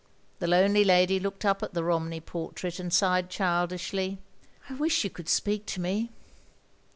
The 0.39 0.47
lonely 0.47 0.83
lady 0.83 1.19
looked 1.19 1.45
up 1.45 1.61
at 1.61 1.75
the 1.75 1.83
Ronmey 1.83 2.21
portrait, 2.21 2.79
and 2.79 2.91
sighed 2.91 3.29
childishly." 3.29 4.17
I 4.67 4.73
wish 4.73 5.03
you 5.03 5.11
could 5.11 5.29
speak 5.29 5.67
to 5.67 5.79
me." 5.79 6.09